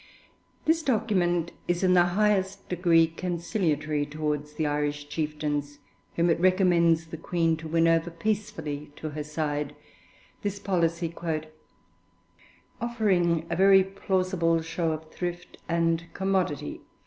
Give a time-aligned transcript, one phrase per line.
[0.65, 5.77] This document is in the highest degree conciliatory towards the Irish chieftains,
[6.15, 9.75] whom it recommends the Queen to win over peacefully to her side,
[10.41, 11.13] this policy
[12.81, 16.81] 'offering a very plausible show of thrift and commodity.'